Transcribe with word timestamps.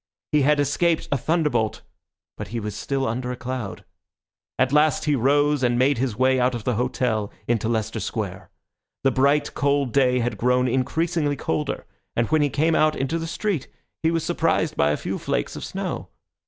He 0.31 0.41
had 0.41 0.59
escaped 0.59 1.07
a 1.11 1.17
thunderbolt, 1.19 1.83
but 2.35 2.47
he 2.47 2.59
was 2.59 2.75
still 2.75 3.05
under 3.05 3.31
a 3.31 3.35
cloud. 3.35 3.85
At 4.57 4.73
last 4.73 5.05
he 5.05 5.15
rose 5.15 5.61
and 5.61 5.77
made 5.77 5.99
his 5.99 6.15
way 6.15 6.39
out 6.39 6.55
of 6.55 6.63
the 6.63 6.73
hotel 6.73 7.31
into 7.47 7.69
Leicester 7.69 7.99
Square. 7.99 8.49
The 9.03 9.11
bright, 9.11 9.53
cold 9.53 9.93
day 9.93 10.17
had 10.17 10.39
grown 10.39 10.67
increasingly 10.67 11.35
colder, 11.35 11.85
and 12.15 12.25
when 12.31 12.41
he 12.41 12.49
came 12.49 12.73
out 12.73 12.95
into 12.95 13.19
the 13.19 13.27
street 13.27 13.67
he 14.01 14.09
was 14.09 14.23
surprised 14.23 14.75
by 14.75 14.89
a 14.89 14.97
few 14.97 15.19
flakes 15.19 15.55
of 15.55 15.63
snow. 15.63 16.07